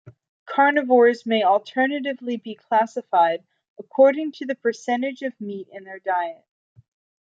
Carnivores 0.47 1.27
may 1.27 1.43
alternatively 1.43 2.35
be 2.37 2.55
classified 2.55 3.43
according 3.77 4.31
to 4.31 4.47
the 4.47 4.55
percentage 4.55 5.21
of 5.21 5.39
meat 5.39 5.67
in 5.71 5.83
their 5.83 5.99
diet. 5.99 6.43